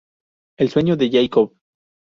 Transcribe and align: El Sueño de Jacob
El 0.57 0.69
Sueño 0.71 0.97
de 0.97 1.11
Jacob 1.11 1.53